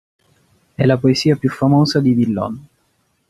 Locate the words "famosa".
1.51-1.99